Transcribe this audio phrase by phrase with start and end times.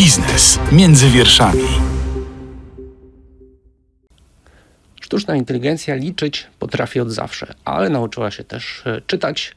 [0.00, 1.62] Biznes między wierszami.
[5.00, 9.56] Sztuczna inteligencja liczyć potrafi od zawsze, ale nauczyła się też e, czytać,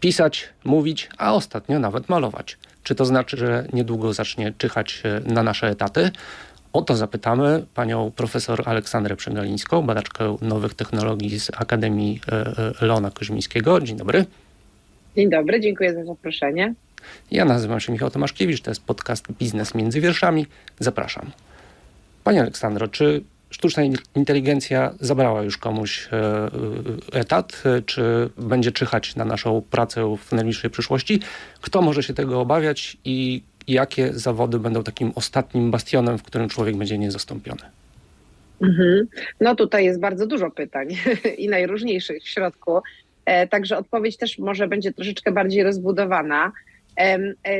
[0.00, 2.58] pisać, mówić, a ostatnio nawet malować.
[2.82, 6.10] Czy to znaczy, że niedługo zacznie czyhać e, na nasze etaty?
[6.72, 13.80] O to zapytamy panią profesor Aleksandrę Przegalińską, badaczkę nowych technologii z Akademii e, Leona Koźmińskiego.
[13.80, 14.24] Dzień dobry.
[15.16, 16.74] Dzień dobry, dziękuję za zaproszenie.
[17.30, 20.46] Ja nazywam się Michał Tomaszkiewicz, to jest podcast Biznes między wierszami.
[20.78, 21.30] Zapraszam.
[22.24, 23.82] Panie Aleksandro, czy sztuczna
[24.14, 30.32] inteligencja zabrała już komuś e, e, etat, e, czy będzie czyhać na naszą pracę w
[30.32, 31.20] najbliższej przyszłości?
[31.60, 36.76] Kto może się tego obawiać i jakie zawody będą takim ostatnim bastionem, w którym człowiek
[36.76, 37.62] będzie niezastąpiony?
[38.62, 39.06] Mhm.
[39.40, 40.88] No tutaj jest bardzo dużo pytań
[41.38, 42.80] i najróżniejszych w środku.
[43.50, 46.52] Także odpowiedź też może będzie troszeczkę bardziej rozbudowana.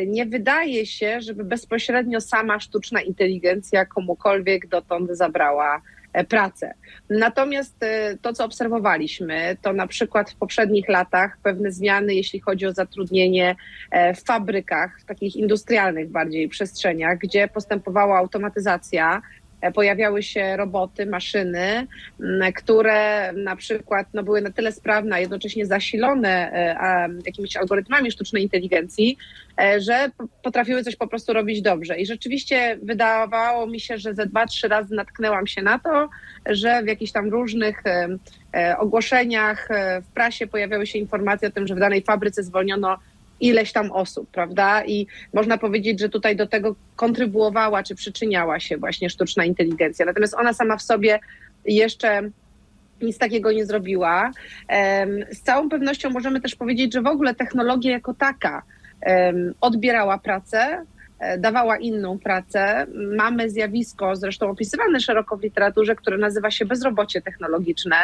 [0.07, 6.75] Nie wydaje się, żeby bezpośrednio sama sztuczna inteligencja komukolwiek dotąd zabrała e, pracę.
[7.11, 12.67] Natomiast e, to, co obserwowaliśmy, to na przykład w poprzednich latach pewne zmiany, jeśli chodzi
[12.67, 13.57] o zatrudnienie
[13.91, 19.40] e, w fabrykach, w takich industrialnych bardziej przestrzeniach, gdzie postępowała automatyzacja, E,
[19.75, 21.87] pojawiały się roboty, maszyny,
[22.55, 28.43] które na przykład no, były na tyle sprawne, a jednocześnie zasilone e, jakimiś algorytmami sztucznej
[28.43, 29.17] inteligencji,
[29.61, 30.11] e, że
[30.43, 31.99] potrafiły coś po prostu robić dobrze.
[31.99, 36.09] I rzeczywiście wydawało mi się, że ze dwa, trzy razy natknęłam się na to,
[36.47, 37.83] że w jakichś tam różnych
[38.79, 39.69] ogłoszeniach
[40.03, 42.99] w prasie pojawiały się informacje o tym, że w danej fabryce zwolniono
[43.41, 44.85] ileś tam osób, prawda?
[44.85, 50.07] I można powiedzieć, że tutaj do tego kontrybuowała czy przyczyniała się właśnie sztuczna inteligencja.
[50.07, 51.19] Natomiast ona sama w sobie
[51.65, 52.23] jeszcze
[53.03, 54.33] nic takiego nie zrobiła.
[55.33, 58.63] Z całą pewnością możemy też powiedzieć, że w ogóle technologia jako taka
[59.61, 60.85] odbierała pracę,
[61.39, 62.87] dawała inną pracę.
[63.17, 67.97] Mamy zjawisko, zresztą opisywane szeroko w literaturze, które nazywa się bezrobocie technologiczne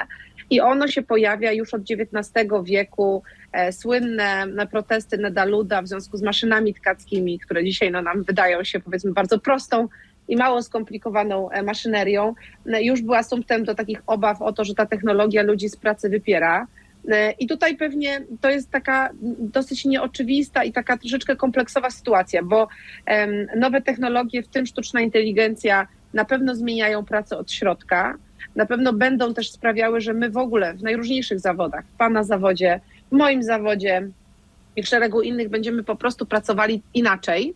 [0.51, 3.23] i ono się pojawia już od XIX wieku
[3.57, 8.81] E, słynne protesty Nedaluda w związku z maszynami tkackimi, które dzisiaj no, nam wydają się
[8.81, 9.89] powiedzmy bardzo prostą
[10.29, 12.35] i mało skomplikowaną e, maszynerią,
[12.67, 16.67] już była sumptem do takich obaw o to, że ta technologia ludzi z pracy wypiera.
[17.11, 22.69] E, I tutaj pewnie to jest taka dosyć nieoczywista i taka troszeczkę kompleksowa sytuacja, bo
[23.57, 28.15] nowe technologie, w tym sztuczna inteligencja, na pewno zmieniają pracę od środka.
[28.57, 32.81] Na pewno będą też sprawiały, że my w ogóle w najróżniejszych zawodach, w Pana zawodzie,
[33.13, 34.09] w moim zawodzie
[34.77, 37.55] i w szeregu innych będziemy po prostu pracowali inaczej.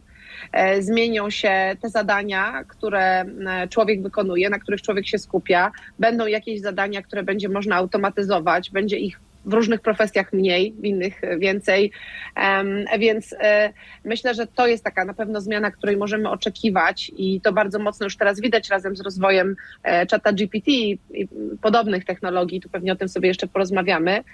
[0.53, 5.73] E, zmienią się te zadania, które e, człowiek wykonuje, na których człowiek się skupia.
[5.99, 11.21] Będą jakieś zadania, które będzie można automatyzować, będzie ich w różnych profesjach mniej, w innych
[11.39, 11.93] więcej.
[12.99, 13.73] Więc e,
[14.05, 18.05] myślę, że to jest taka na pewno zmiana, której możemy oczekiwać i to bardzo mocno
[18.05, 19.57] już teraz widać razem z rozwojem
[20.09, 20.99] czata GPT i
[21.63, 22.61] podobnych technologii.
[22.61, 24.25] Tu pewnie o tym sobie jeszcze porozmawiamy.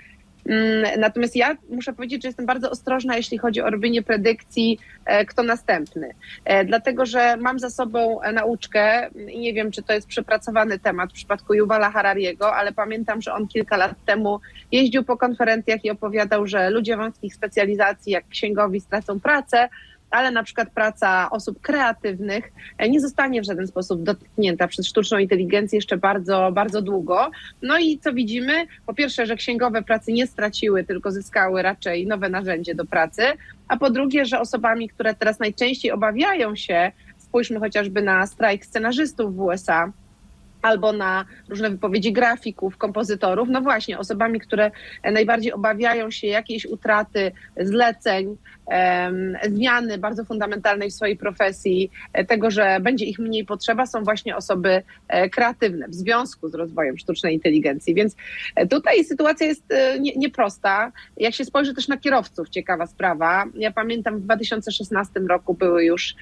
[0.48, 5.24] Mm, natomiast ja muszę powiedzieć, że jestem bardzo ostrożna, jeśli chodzi o robienie predykcji, e,
[5.24, 6.10] kto następny.
[6.44, 11.10] E, dlatego, że mam za sobą nauczkę i nie wiem, czy to jest przepracowany temat
[11.10, 14.40] w przypadku Yuvala Harariego, ale pamiętam, że on kilka lat temu
[14.72, 19.68] jeździł po konferencjach i opowiadał, że ludzie wąskich specjalizacji, jak księgowi, stracą pracę,
[20.10, 25.18] ale na przykład praca osób kreatywnych e, nie zostanie w żaden sposób dotknięta przez sztuczną
[25.18, 27.30] inteligencję jeszcze bardzo, bardzo długo.
[27.62, 28.66] No i co widzimy?
[28.86, 33.22] Po pierwsze, że księgowe pracy nie straciły, tylko zyskały raczej nowe narzędzie do pracy,
[33.68, 39.36] a po drugie, że osobami, które teraz najczęściej obawiają się, spójrzmy chociażby na strajk scenarzystów
[39.36, 39.92] w USA,
[40.62, 43.48] albo na różne wypowiedzi grafików, kompozytorów.
[43.48, 44.70] No właśnie, osobami, które
[45.04, 48.36] najbardziej obawiają się jakiejś utraty zleceń,
[49.48, 54.36] zmiany bardzo fundamentalnej w swojej profesji, e, tego, że będzie ich mniej potrzeba, są właśnie
[54.36, 57.94] osoby e, kreatywne w związku z rozwojem sztucznej inteligencji.
[57.94, 58.16] Więc
[58.54, 59.64] e, tutaj sytuacja jest
[60.16, 60.92] nieprosta.
[61.16, 63.44] Jak się spojrzy też na kierowców, ciekawa sprawa.
[63.54, 66.14] Ja pamiętam w 2016 roku były już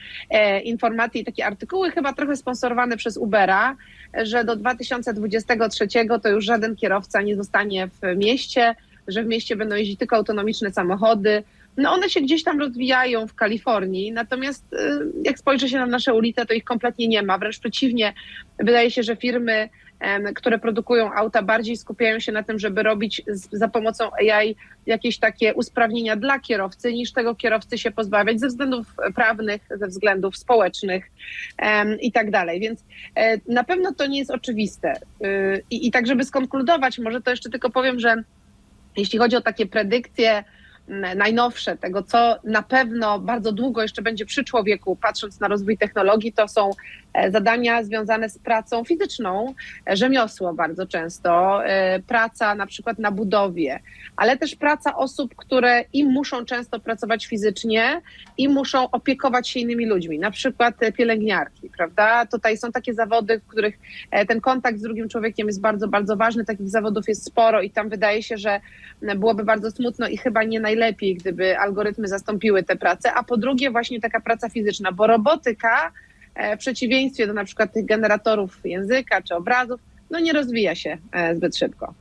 [0.65, 3.77] informacje i takie artykuły, chyba trochę sponsorowane przez Ubera,
[4.23, 5.87] że do 2023
[6.23, 8.75] to już żaden kierowca nie zostanie w mieście,
[9.09, 11.43] że w mieście będą jeździć tylko autonomiczne samochody.
[11.77, 14.77] No one się gdzieś tam rozwijają w Kalifornii, natomiast y,
[15.25, 17.39] jak spojrzy się na nasze ulice, to ich kompletnie nie ma.
[17.39, 18.15] Wręcz przeciwnie,
[18.59, 19.69] wydaje się, że firmy
[20.35, 23.23] które produkują auta, bardziej skupiają się na tym, żeby robić
[23.53, 24.57] za pomocą AI
[24.87, 30.37] jakieś takie usprawnienia dla kierowcy, niż tego kierowcy się pozbawiać ze względów prawnych, ze względów
[30.37, 31.11] społecznych
[32.01, 32.61] i tak dalej.
[32.61, 32.85] Więc
[33.17, 34.95] e, na pewno to nie jest oczywiste.
[35.25, 38.23] Y, I, I tak, żeby skonkludować, może to jeszcze tylko powiem, że
[38.97, 40.45] jeśli chodzi o takie predykcje,
[41.17, 46.33] najnowsze, tego co na pewno bardzo długo jeszcze będzie przy człowieku, patrząc na rozwój technologii,
[46.33, 46.71] to są
[47.31, 49.55] zadania związane z pracą fizyczną,
[49.91, 53.81] e, rzemiosło bardzo często, e, praca na przykład na budowie,
[54.17, 58.01] ale też praca osób, które i muszą często pracować fizycznie
[58.39, 62.27] i muszą opiekować się innymi ludźmi, na przykład pielęgniarki, prawda?
[62.27, 63.79] Tutaj są takie zawody, w których
[64.29, 67.89] ten kontakt z drugim człowiekiem jest bardzo, bardzo ważny, takich zawodów jest sporo i tam
[67.89, 68.61] wydaje się, że
[69.17, 73.71] byłoby bardzo smutno i chyba nie najlepiej, gdyby algorytmy zastąpiły tę pracę, a po drugie
[73.71, 76.14] właśnie taka praca fizyczna, bo robotyka e,
[76.57, 81.37] w przeciwieństwie do na przykład tych generatorów języka czy obrazów, no nie rozwija się e,
[81.37, 81.95] zbyt szybko.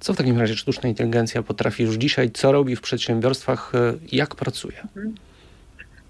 [0.00, 2.30] Co w takim razie sztuczna inteligencja potrafi już dzisiaj?
[2.30, 3.72] Co robi w przedsiębiorstwach?
[3.74, 4.76] E, jak pracuje?
[4.82, 5.14] Mhm.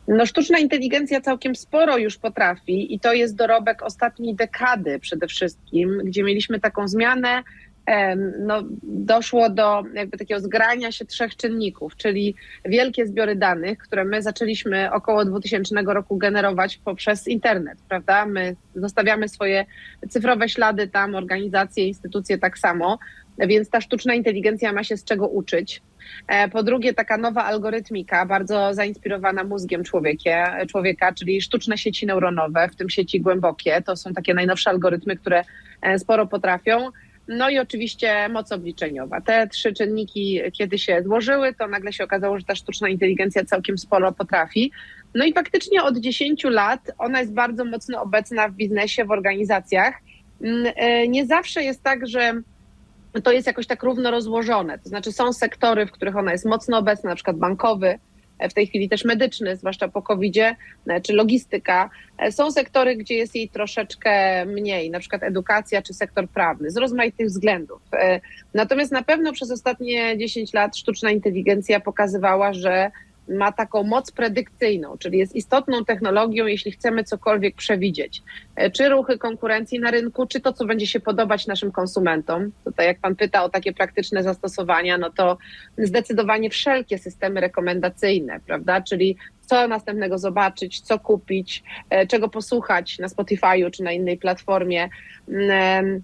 [0.09, 6.00] No, sztuczna inteligencja całkiem sporo już potrafi i to jest dorobek ostatniej dekady przede wszystkim,
[6.05, 7.43] gdzie mieliśmy taką zmianę
[8.38, 14.23] no, doszło do jakby takiego zgrania się trzech czynników, czyli wielkie zbiory danych, które my
[14.23, 18.26] zaczęliśmy około 2000 roku generować poprzez internet, prawda?
[18.26, 19.64] My zostawiamy swoje
[20.08, 22.99] cyfrowe ślady tam, organizacje, instytucje tak samo,
[23.38, 25.82] więc ta sztuczna inteligencja ma się z czego uczyć.
[26.29, 29.85] E, po drugie, taka nowa algorytmika, bardzo zainspirowana mózgiem
[30.69, 33.82] człowieka, czyli sztuczne sieci neuronowe, w tym sieci głębokie.
[33.87, 35.44] To są takie najnowsze algorytmy, które
[35.82, 36.90] e, sporo potrafią.
[37.29, 39.21] No i oczywiście moc obliczeniowa.
[39.21, 43.79] Te trzy czynniki, kiedy się złożyły, to nagle się okazało, że ta sztuczna inteligencja całkiem
[43.79, 44.73] sporo potrafi.
[45.15, 49.95] No i faktycznie od 10 lat ona jest bardzo mocno obecna w biznesie, w organizacjach.
[50.43, 52.43] Mm, e, nie zawsze jest tak, że
[53.23, 54.79] to jest jakoś tak równo rozłożone.
[54.79, 57.99] To znaczy są sektory, w których ona jest mocno obecna, na przykład bankowy,
[58.50, 60.56] w tej chwili też medyczny, zwłaszcza po COVID-zie,
[60.87, 61.90] e, czy logistyka.
[62.19, 66.76] E, są sektory, gdzie jest jej troszeczkę mniej, na przykład edukacja czy sektor prawny, z
[66.76, 67.82] rozmaitych względów.
[67.93, 68.20] E,
[68.55, 72.90] natomiast na pewno przez ostatnie 10 lat sztuczna inteligencja pokazywała, że
[73.29, 78.23] ma taką moc predykcyjną, czyli jest istotną technologią, jeśli chcemy cokolwiek przewidzieć.
[78.57, 82.53] E, czy ruchy konkurencji na rynku, czy to, co będzie się podobać naszym konsumentom.
[82.65, 85.39] Tutaj, jak Pan pyta o takie praktyczne zastosowania, no to
[85.79, 88.81] zdecydowanie wszelkie systemy rekomendacyjne, prawda?
[88.81, 94.89] Czyli co następnego zobaczyć, co kupić, e, czego posłuchać na Spotify'u czy na innej platformie
[95.29, 96.03] mm,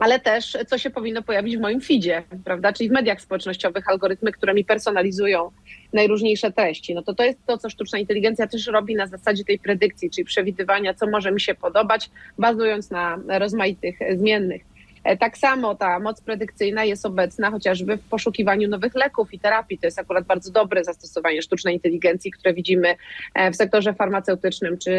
[0.00, 2.72] ale też co się powinno pojawić w moim feedzie, prawda?
[2.72, 5.50] Czyli w mediach społecznościowych algorytmy, które mi personalizują
[5.92, 6.94] najróżniejsze treści.
[6.94, 10.24] No to to jest to, co sztuczna inteligencja też robi na zasadzie tej predykcji, czyli
[10.24, 14.62] przewidywania, co może mi się podobać, bazując na rozmaitych zmiennych.
[15.04, 19.78] E, tak samo ta moc predykcyjna jest obecna chociażby w poszukiwaniu nowych leków i terapii.
[19.78, 22.96] To jest akurat bardzo dobre zastosowanie sztucznej inteligencji, które widzimy
[23.34, 24.90] e, w sektorze farmaceutycznym czy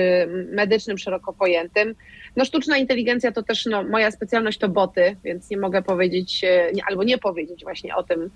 [0.51, 1.95] medycznym szeroko pojętym.
[2.35, 6.71] No, sztuczna inteligencja to też no, moja specjalność to boty, więc nie mogę powiedzieć e,
[6.89, 8.29] albo nie powiedzieć właśnie o tym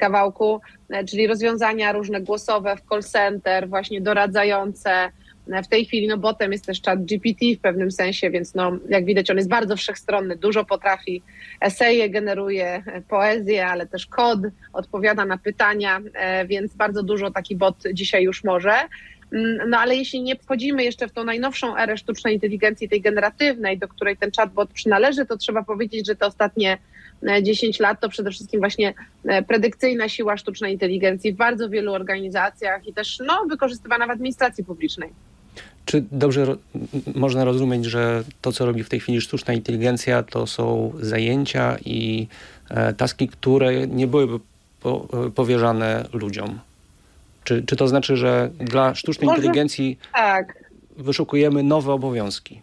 [0.00, 0.60] kawałku,
[1.08, 5.10] czyli rozwiązania różne głosowe w call center, właśnie doradzające
[5.64, 9.04] w tej chwili no botem jest też chat GPT w pewnym sensie, więc no, jak
[9.04, 11.22] widać on jest bardzo wszechstronny, dużo potrafi,
[11.60, 14.40] eseje generuje, poezję, ale też kod,
[14.72, 18.74] odpowiada na pytania, e, więc bardzo dużo taki bot dzisiaj już może.
[19.32, 23.78] Mm, no ale jeśli nie wchodzimy jeszcze w tą najnowszą erę sztucznej inteligencji, tej generatywnej,
[23.78, 26.78] do której ten chatbot przynależy, to trzeba powiedzieć, że te ostatnie
[27.42, 28.94] 10 e, lat to przede wszystkim właśnie
[29.24, 34.64] e, predykcyjna siła sztucznej inteligencji w bardzo wielu organizacjach i też no, wykorzystywana w administracji
[34.64, 35.12] publicznej.
[35.84, 36.56] Czy dobrze ro
[37.14, 42.26] można rozumieć, że to, co robi w tej chwili sztuczna inteligencja, to są zajęcia i
[42.70, 44.40] e, taski, które nie byłyby
[44.80, 46.58] po, e, powierzane ludziom?
[47.44, 50.64] Czy, czy to znaczy, że dla sztucznej Może, inteligencji tak.
[50.96, 52.60] wyszukujemy nowe obowiązki?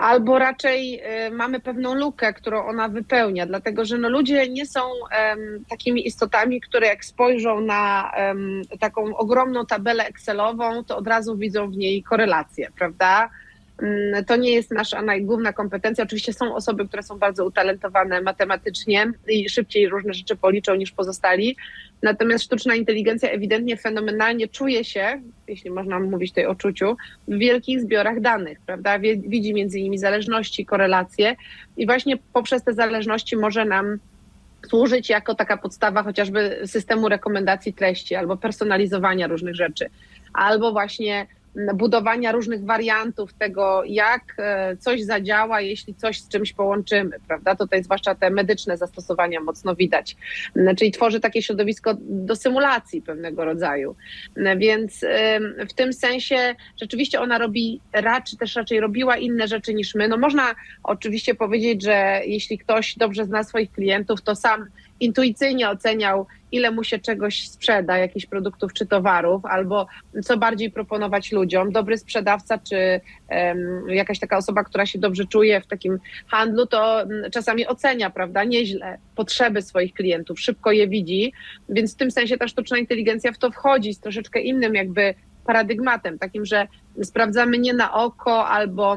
[0.00, 4.80] Albo raczej y, mamy pewną lukę, którą ona wypełnia, dlatego że no ludzie nie są
[4.80, 11.36] um, takimi istotami, które jak spojrzą na um, taką ogromną tabelę Excelową, to od razu
[11.36, 13.30] widzą w niej korelację, prawda?
[13.82, 16.04] Um, to nie jest nasza najgłówna kompetencja.
[16.04, 21.56] Oczywiście są osoby, które są bardzo utalentowane matematycznie i szybciej różne rzeczy policzą niż pozostali,
[22.02, 26.96] Natomiast sztuczna inteligencja ewidentnie fenomenalnie czuje się, jeśli można mówić tutaj o czuciu,
[27.28, 28.98] w wielkich zbiorach danych, prawda?
[29.26, 31.36] Widzi między nimi zależności, korelacje
[31.76, 33.98] i właśnie poprzez te zależności może nam
[34.68, 39.90] służyć jako taka podstawa chociażby systemu rekomendacji treści albo personalizowania różnych rzeczy,
[40.32, 41.26] albo właśnie
[41.74, 47.56] budowania różnych wariantów tego, jak e, coś zadziała, jeśli coś z czymś połączymy, prawda?
[47.56, 50.16] Tutaj zwłaszcza te medyczne zastosowania mocno widać.
[50.78, 53.96] Czyli tworzy takie środowisko do symulacji pewnego rodzaju.
[54.56, 55.04] Więc
[55.68, 60.08] w tym sensie rzeczywiście ona robi raczej, też raczej robiła inne rzeczy niż my.
[60.08, 64.66] No można oczywiście powiedzieć, że jeśli ktoś dobrze zna swoich klientów, to sam
[65.00, 69.86] intuicyjnie oceniał, ile mu się czegoś sprzeda, jakichś produktów czy towarów, albo
[70.24, 71.72] co bardziej proponować ludziom.
[71.72, 73.00] Dobry sprzedawca czy
[73.30, 78.10] um, jakaś taka osoba, która się dobrze czuje w takim handlu, to um, czasami ocenia,
[78.10, 81.32] prawda, nieźle potrzeby swoich klientów, szybko je widzi,
[81.68, 85.14] więc w tym sensie ta sztuczna inteligencja w to wchodzi z troszeczkę innym jakby
[85.46, 86.66] paradygmatem, takim, że
[87.02, 88.96] sprawdzamy nie na oko albo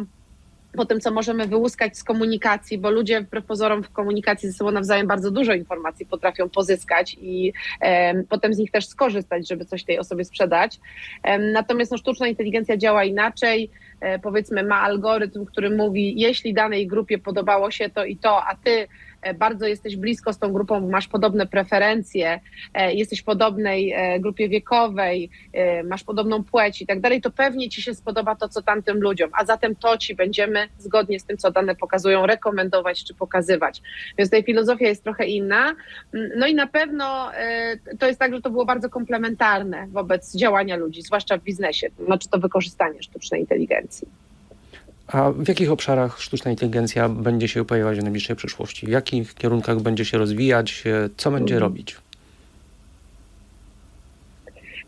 [0.73, 4.71] po tym, co możemy wyłuskać z komunikacji, bo ludzie wbrew pozorom w komunikacji ze sobą
[4.71, 9.83] nawzajem bardzo dużo informacji potrafią pozyskać i e, potem z nich też skorzystać, żeby coś
[9.83, 10.79] tej osobie sprzedać.
[11.23, 13.69] E, natomiast no, sztuczna inteligencja działa inaczej.
[13.99, 18.55] E, powiedzmy, ma algorytm, który mówi, jeśli danej grupie podobało się to i to, a
[18.55, 18.87] ty
[19.35, 22.39] bardzo jesteś blisko z tą grupą, masz podobne preferencje,
[22.73, 25.29] e, jesteś w podobnej e, grupie wiekowej,
[25.83, 29.29] masz podobną płeć i tak dalej, to pewnie ci się spodoba to, co tamtym ludziom,
[29.33, 33.81] a zatem to ci będziemy zgodnie z tym, co dane pokazują, rekomendować czy pokazywać.
[34.17, 35.75] Więc tutaj filozofia jest trochę inna.
[36.13, 37.31] Mm, no i na pewno
[37.99, 42.29] to jest tak, że to było bardzo komplementarne wobec działania ludzi, zwłaszcza w biznesie, znaczy
[42.29, 44.07] to wykorzystanie sztucznej inteligencji.
[45.11, 48.85] A w jakich obszarach sztuczna inteligencja będzie się pojawiać w najbliższej przyszłości?
[48.85, 50.83] W jakich kierunkach będzie się rozwijać?
[51.17, 51.69] Co będzie mhm.
[51.71, 51.97] robić?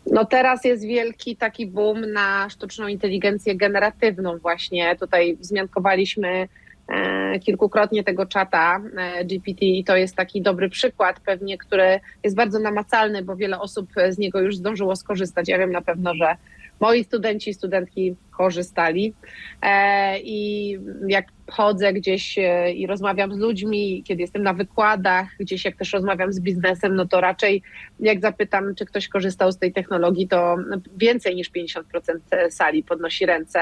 [0.06, 4.96] No teraz jest wielki taki boom na sztuczną inteligencję generatywną właśnie.
[4.96, 6.48] Tutaj wzmiankowaliśmy
[6.88, 12.36] e, kilkukrotnie tego czata e, GPT i to jest taki dobry przykład pewnie, który jest
[12.36, 15.48] bardzo namacalny, bo wiele osób z niego już zdążyło skorzystać.
[15.48, 16.36] Ja wiem na pewno, że
[16.80, 19.14] moi studenci i studentki korzystali.
[19.62, 25.64] E, I jak chodzę gdzieś e, i rozmawiam z ludźmi, kiedy jestem na wykładach, gdzieś
[25.64, 27.62] jak też rozmawiam z biznesem, no to raczej
[28.00, 30.56] jak zapytam, czy ktoś korzystał z tej technologii, to
[30.96, 31.80] więcej niż 50%
[32.50, 33.60] sali podnosi ręce.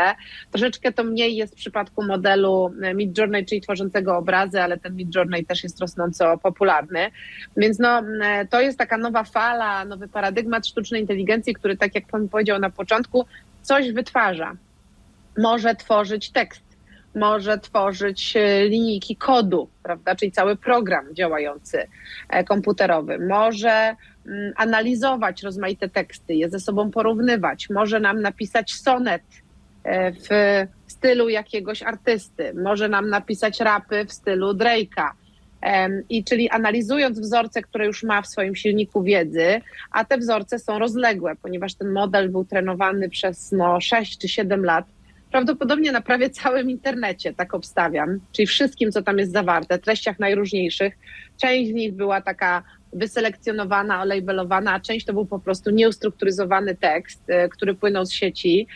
[0.51, 5.63] Troszeczkę to mniej jest w przypadku modelu Midjourney, czyli tworzącego obrazy, ale ten Midjourney też
[5.63, 7.11] jest rosnąco popularny.
[7.57, 8.03] Więc no,
[8.51, 12.71] to jest taka nowa fala, nowy paradygmat sztucznej inteligencji, który tak jak pan powiedział na
[12.71, 13.27] początku,
[13.63, 14.57] coś wytwarza.
[15.39, 16.63] Może tworzyć tekst,
[17.15, 21.87] może tworzyć e, linijki kodu, prawda, czyli cały program działający
[22.29, 29.23] e, komputerowy, może mm, analizować rozmaite teksty, je ze sobą porównywać, może nam napisać sonet
[29.85, 30.29] e, w
[30.87, 35.11] stylu jakiegoś artysty, może nam napisać rapy w stylu Drake'a,
[36.09, 40.79] i czyli analizując wzorce, które już ma w swoim silniku wiedzy, a te wzorce są
[40.79, 44.87] rozległe, ponieważ ten model był trenowany przez no, 6 czy 7 lat,
[45.31, 50.99] prawdopodobnie na prawie całym internecie, tak obstawiam, czyli wszystkim, co tam jest zawarte, treściach najróżniejszych.
[51.41, 57.31] Część z nich była taka wyselekcjonowana, olabelowana, a część to był po prostu nieustrukturyzowany tekst,
[57.31, 58.67] y, który płynął z sieci.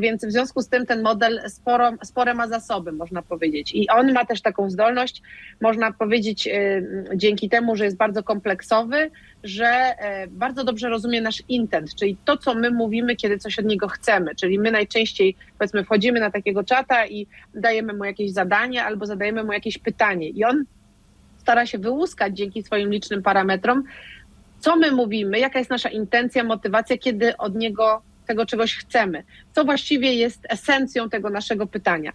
[0.00, 3.74] Więc w związku z tym ten model sporo, spore ma zasoby, można powiedzieć.
[3.74, 5.22] I on ma też taką zdolność,
[5.60, 9.10] można powiedzieć, y, dzięki temu, że jest bardzo kompleksowy,
[9.44, 13.64] że y, bardzo dobrze rozumie nasz intent, czyli to, co my mówimy, kiedy coś od
[13.64, 14.34] niego chcemy.
[14.34, 19.44] Czyli my najczęściej, powiedzmy, wchodzimy na takiego czata i dajemy mu jakieś zadanie albo zadajemy
[19.44, 20.28] mu jakieś pytanie.
[20.28, 20.64] I on
[21.46, 23.84] stara się wyłuskać dzięki swoim licznym parametrom,
[24.60, 29.24] co my mówimy, jaka jest nasza intencja, motywacja, kiedy od niego tego czegoś chcemy.
[29.54, 32.12] Co właściwie jest esencją tego naszego pytania.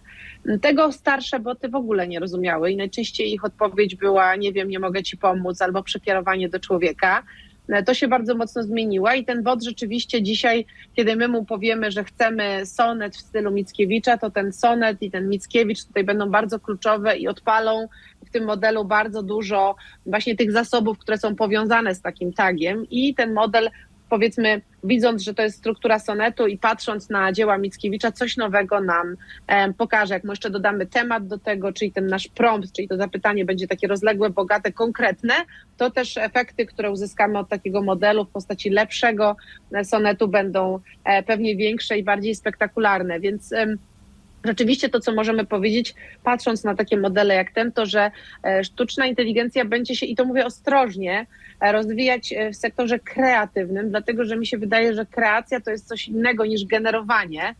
[0.62, 4.78] Tego starsze boty w ogóle nie rozumiały i najczęściej ich odpowiedź była: Nie wiem, nie
[4.78, 7.22] mogę ci pomóc, albo przekierowanie do człowieka.
[7.86, 10.66] To się bardzo mocno zmieniła i ten bot rzeczywiście dzisiaj,
[10.96, 15.28] kiedy my mu powiemy, że chcemy sonet w stylu Mickiewicza, to ten sonet i ten
[15.28, 17.88] Mickiewicz tutaj będą bardzo kluczowe i odpalą
[18.26, 19.76] w tym modelu bardzo dużo
[20.06, 23.70] właśnie tych zasobów, które są powiązane z takim tagiem i ten model
[24.12, 29.16] powiedzmy, widząc, że to jest struktura sonetu i patrząc na dzieła Mickiewicza, coś nowego nam
[29.46, 30.14] e, pokaże.
[30.14, 33.68] Jak mu jeszcze dodamy temat do tego, czyli ten nasz prompt, czyli to zapytanie będzie
[33.68, 35.34] takie rozległe, bogate, konkretne,
[35.76, 39.36] to też efekty, które uzyskamy od takiego modelu w postaci lepszego
[39.84, 43.20] sonetu będą e, pewnie większe i bardziej spektakularne.
[43.20, 43.54] Więc
[44.44, 45.94] Rzeczywiście to, co możemy powiedzieć,
[46.24, 48.10] patrząc na takie modele jak ten, to że
[48.44, 51.26] e, sztuczna inteligencja będzie się, i to mówię ostrożnie,
[51.60, 55.88] e, rozwijać e, w sektorze kreatywnym, dlatego że mi się wydaje, że kreacja to jest
[55.88, 57.54] coś innego niż generowanie.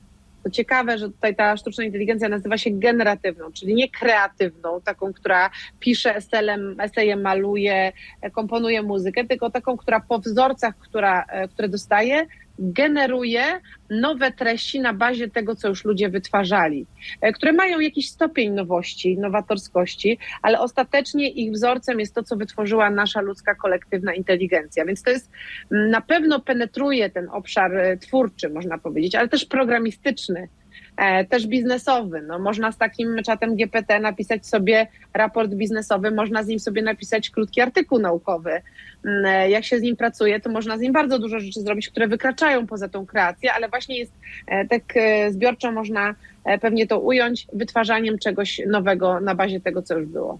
[0.45, 5.51] To ciekawe, że tutaj ta sztuczna inteligencja nazywa się generatywną, czyli nie kreatywną, taką, która
[5.81, 7.93] pisze esejem, esejem maluje,
[8.33, 12.27] komponuje muzykę, tylko taką, która po wzorcach, która, które dostaje,
[12.59, 16.87] generuje nowe treści na bazie tego, co już ludzie wytwarzali,
[17.21, 22.91] e, które mają jakiś stopień nowości, nowatorskości, ale ostatecznie ich wzorcem jest to, co wytworzyła
[22.91, 24.85] nasza ludzka kolektywna inteligencja.
[24.85, 25.31] Więc to jest
[25.71, 30.49] na pewno penetruje ten obszar e, twórczy, można powiedzieć, ale też programistyczny
[31.29, 32.23] też biznesowy.
[32.23, 37.31] No, można z takim czatem GPT napisać sobie raport biznesowy, można z nim sobie napisać
[37.31, 38.63] krótki artykuł naukowy.
[39.05, 41.89] Mm, e, jak się z nim pracuje, to można z nim bardzo dużo rzeczy zrobić,
[41.89, 44.13] które wykraczają poza tą kreację, ale właśnie jest
[44.47, 49.83] e, tak e, zbiorczo można e, pewnie to ująć wytwarzaniem czegoś nowego na bazie tego,
[49.83, 50.39] co już było.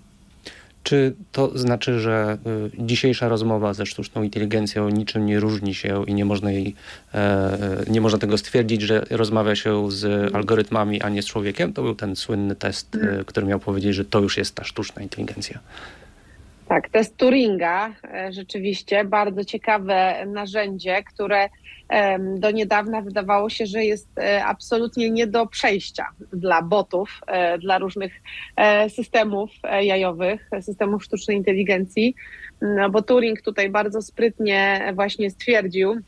[0.83, 6.15] Czy to znaczy, że y, dzisiejsza rozmowa ze sztuczną inteligencją niczym nie różni się i
[6.15, 6.75] nie można, jej,
[7.15, 11.73] e, nie można tego stwierdzić, że rozmawia się z algorytmami, a nie z człowiekiem?
[11.73, 15.03] To był ten słynny test, y, który miał powiedzieć, że to już jest ta sztuczna
[15.03, 15.59] inteligencja.
[16.73, 19.05] Tak, test Turinga, e, rzeczywiście.
[19.05, 21.49] Bardzo ciekawe narzędzie, które
[22.37, 27.79] do niedawna wydawało się, że jest e, absolutnie nie do przejścia dla botów, e, dla
[27.79, 28.13] różnych
[28.89, 29.51] systemów
[29.81, 32.15] jajowych, systemów sztucznej inteligencji,
[32.63, 36.01] no bo Turing tutaj bardzo sprytnie właśnie stwierdził,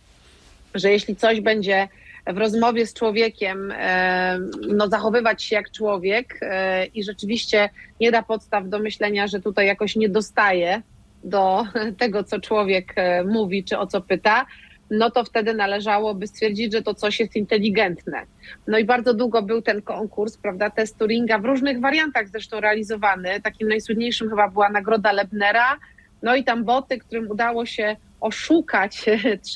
[0.74, 1.88] że jeśli coś będzie
[2.26, 4.38] w rozmowie z człowiekiem e,
[4.68, 9.66] no, zachowywać się jak człowiek e, i rzeczywiście nie da podstaw do myślenia, że tutaj
[9.66, 10.82] jakoś nie dostaje
[11.24, 11.64] do
[11.98, 14.46] tego, co człowiek e, mówi czy o co pyta,
[14.90, 18.22] no to wtedy należałoby stwierdzić, że to coś jest inteligentne.
[18.66, 23.40] No i bardzo długo był ten konkurs, prawda, test Turinga w różnych wariantach zresztą realizowany.
[23.40, 25.76] Takim najsłynniejszym chyba była nagroda Lebnera,
[26.22, 29.04] no i tam boty, którym udało się oszukać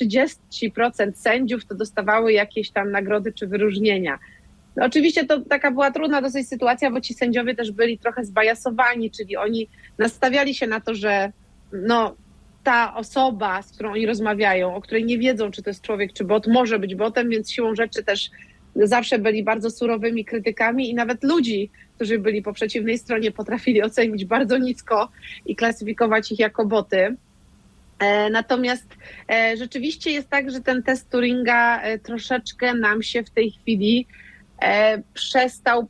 [0.01, 4.19] 30% sędziów, to dostawały jakieś tam nagrody czy wyróżnienia.
[4.77, 9.11] No oczywiście to taka była trudna dosyć sytuacja, bo ci sędziowie też byli trochę zbajasowani,
[9.11, 11.33] czyli oni nastawiali się na to, że
[11.73, 12.17] no,
[12.65, 16.25] ta osoba, z którą oni rozmawiają, o której nie wiedzą, czy to jest człowiek, czy
[16.25, 18.31] bot, może być botem, więc siłą rzeczy też
[18.77, 24.25] zawsze byli bardzo surowymi krytykami i nawet ludzi, którzy byli po przeciwnej stronie, potrafili ocenić
[24.25, 25.09] bardzo nisko
[25.47, 27.17] i klasyfikować ich jako boty.
[27.99, 28.97] E, natomiast
[29.31, 34.07] e, rzeczywiście jest tak, że ten test Turinga e, troszeczkę nam się w tej chwili
[35.15, 35.89] przestał,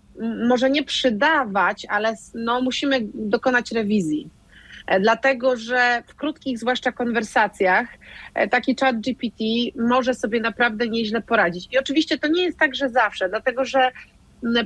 [0.49, 4.29] może nie przydawać, ale no, musimy dokonać rewizji.
[5.01, 7.89] Dlatego, że w krótkich, zwłaszcza konwersacjach,
[8.51, 9.45] taki chat GPT
[9.77, 11.69] może sobie naprawdę nieźle poradzić.
[11.73, 13.93] I oczywiście to nie jest tak, że zawsze, dlatego że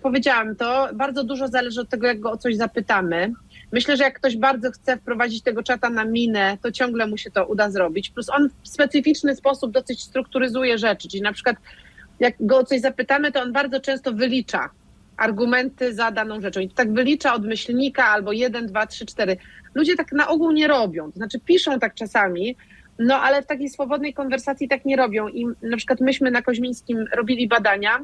[0.03, 3.33] powiedziałam to, bardzo dużo zależy od tego, jak go o coś zapytamy.
[3.73, 7.31] Myślę, że jak ktoś bardzo chce wprowadzić tego czata na minę, to ciągle mu się
[7.31, 8.11] to uda zrobić.
[8.11, 11.57] Plus on w specyficzny sposób dosyć strukturyzuje rzeczy, czyli na przykład
[12.21, 14.71] jak go o coś zapytamy, to on bardzo często wylicza
[15.17, 16.61] argumenty za daną rzeczą.
[16.61, 19.37] I tak wylicza od myślnika albo jeden, dwa, trzy, cztery.
[19.75, 21.13] Ludzie tak na ogół nie robią.
[21.13, 22.57] To znaczy piszą tak czasami,
[22.99, 25.29] no ale w takiej swobodnej konwersacji tak nie robią.
[25.29, 27.99] I na przykład myśmy na Koźmińskim robili badania,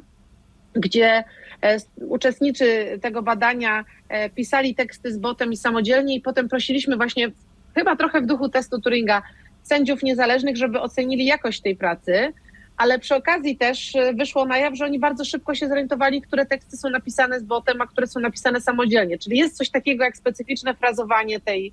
[0.81, 1.25] gdzie
[1.62, 1.77] e,
[2.09, 7.31] uczestnicy tego badania e, pisali teksty z botem i samodzielnie i potem prosiliśmy właśnie,
[7.75, 9.23] chyba trochę w duchu testu Turinga,
[9.62, 12.33] sędziów niezależnych, żeby ocenili jakość tej pracy,
[12.77, 16.47] ale przy okazji też e, wyszło na jaw, że oni bardzo szybko się zorientowali, które
[16.47, 19.19] teksty są napisane z botem, a które są napisane samodzielnie.
[19.19, 21.73] Czyli jest coś takiego jak specyficzne frazowanie tej,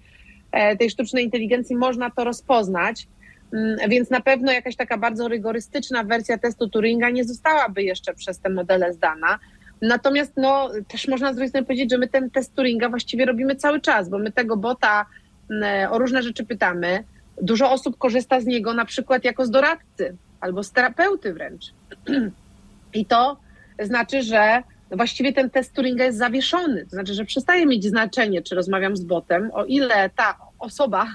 [0.80, 3.08] tej sztucznej inteligencji, można to rozpoznać.
[3.54, 8.40] Mm, więc na pewno jakaś taka bardzo rygorystyczna wersja testu Turinga nie zostałaby jeszcze przez
[8.40, 9.40] te modele zdana.
[9.82, 13.56] Natomiast no, też można z drugiej strony powiedzieć, że my ten test Turinga właściwie robimy
[13.56, 15.06] cały czas, bo my tego bota
[15.52, 17.04] mm, o różne rzeczy pytamy.
[17.42, 21.66] Dużo osób korzysta z niego na przykład jako z doradcy albo z terapeuty wręcz.
[22.94, 23.38] I to
[23.80, 26.84] znaczy, że właściwie ten test Turinga jest zawieszony.
[26.84, 31.08] To znaczy, że przestaje mieć znaczenie, czy rozmawiam z botem, o ile ta osoba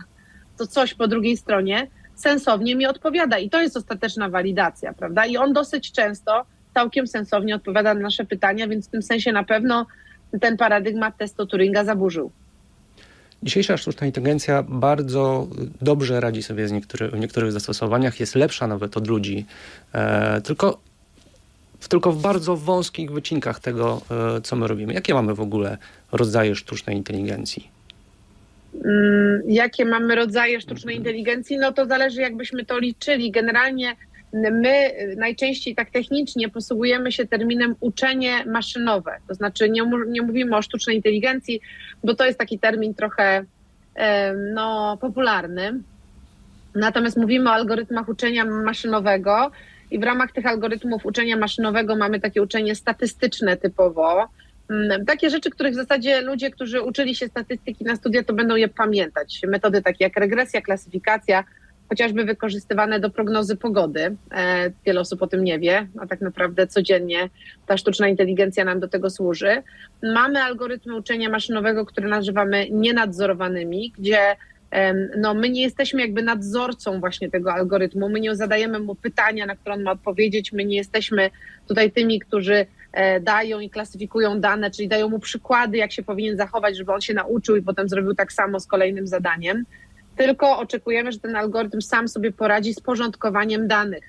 [0.59, 1.87] to coś po drugiej stronie
[2.21, 3.39] sensownie mi odpowiada.
[3.39, 5.27] I to jest ostateczna walidacja, prawda?
[5.27, 9.45] I on dosyć często całkiem sensownie odpowiada na nasze pytania, więc w tym sensie na
[9.45, 9.87] pewno
[10.41, 12.31] ten paradygmat testu Turinga zaburzył.
[13.43, 15.49] Dzisiejsza sztuczna inteligencja bardzo
[15.83, 19.47] dobrze radzi sobie z niektóry, w niektórych zastosowaniach, jest lepsza nawet od ludzi,
[19.93, 20.81] e, tylko,
[21.89, 24.01] tylko w bardzo wąskich wycinkach tego,
[24.37, 24.93] e, co my robimy.
[24.95, 25.79] Jakie mamy w ogóle
[26.13, 27.80] rodzaje sztucznej inteligencji?
[28.75, 33.31] Mm, jakie mamy rodzaje sztucznej inteligencji, no to zależy jakbyśmy to liczyli.
[33.31, 33.97] Generalnie
[34.33, 39.17] my najczęściej tak technicznie posługujemy się terminem uczenie maszynowe.
[39.29, 41.61] To znaczy nie, nie mówimy o sztucznej inteligencji,
[42.05, 43.45] bo to jest taki termin trochę
[44.55, 45.81] no, popularny.
[46.75, 49.51] Natomiast mówimy o algorytmach uczenia maszynowego
[49.91, 54.29] i w ramach tych algorytmów uczenia maszynowego mamy takie uczenie statystyczne typowo,
[55.07, 58.69] takie rzeczy, których w zasadzie ludzie, którzy uczyli się statystyki na studia, to będą je
[58.69, 59.41] pamiętać.
[59.49, 61.45] Metody takie jak regresja, klasyfikacja,
[61.89, 64.17] chociażby wykorzystywane do prognozy pogody.
[64.33, 67.29] E, wiele osób o tym nie wie, a tak naprawdę codziennie
[67.67, 69.63] ta sztuczna inteligencja nam do tego służy.
[70.03, 74.37] Mamy algorytmy uczenia maszynowego, które nazywamy nienadzorowanymi, gdzie
[75.17, 79.57] no, my nie jesteśmy jakby nadzorcą właśnie tego algorytmu, my nie zadajemy mu pytania, na
[79.57, 81.31] które on ma odpowiedzieć, my nie jesteśmy
[81.69, 82.67] tutaj tymi, którzy
[83.21, 87.15] dają i klasyfikują dane, czyli dają mu przykłady, jak się powinien zachować, żeby on się
[87.15, 89.65] nauczył i potem zrobił tak samo z kolejnym zadaniem.
[90.17, 94.05] Tylko oczekujemy, że ten algorytm sam sobie poradzi z porządkowaniem danych.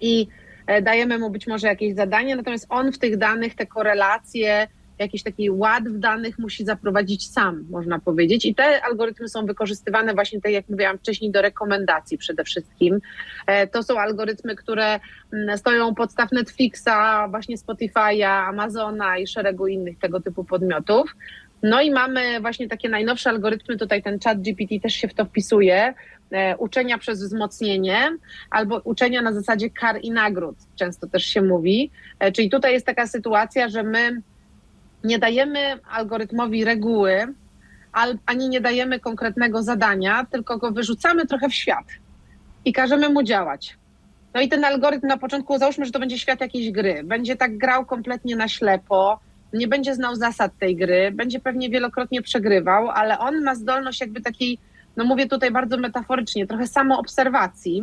[0.00, 0.28] I
[0.66, 4.66] e, dajemy mu być może jakieś zadanie, natomiast on w tych danych te korelacje,
[4.98, 8.46] jakiś taki ład w danych musi zaprowadzić sam, można powiedzieć.
[8.46, 13.00] I te algorytmy są wykorzystywane właśnie, tak jak mówiłam wcześniej, do rekomendacji przede wszystkim.
[13.46, 15.00] E, to są algorytmy, które
[15.32, 21.14] mm, stoją podstaw Netflixa, właśnie Spotify'a, Amazona i szeregu innych tego typu podmiotów.
[21.62, 25.24] No i mamy właśnie takie najnowsze algorytmy, tutaj ten chat GPT też się w to
[25.24, 25.94] wpisuje,
[26.30, 28.16] e, uczenia przez wzmocnienie
[28.50, 31.90] albo uczenia na zasadzie kar i nagród, często też się mówi.
[32.18, 34.22] E, czyli tutaj jest taka sytuacja, że my
[35.04, 37.34] nie dajemy algorytmowi reguły,
[38.26, 41.84] ani nie dajemy konkretnego zadania, tylko go wyrzucamy trochę w świat
[42.64, 43.76] i każemy mu działać.
[44.34, 47.58] No i ten algorytm na początku, załóżmy, że to będzie świat jakiejś gry, będzie tak
[47.58, 49.20] grał kompletnie na ślepo,
[49.52, 54.20] nie będzie znał zasad tej gry, będzie pewnie wielokrotnie przegrywał, ale on ma zdolność jakby
[54.20, 54.58] takiej,
[54.96, 57.82] no mówię tutaj bardzo metaforycznie, trochę samoobserwacji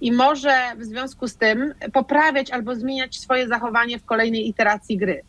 [0.00, 5.22] i może w związku z tym poprawiać albo zmieniać swoje zachowanie w kolejnej iteracji gry.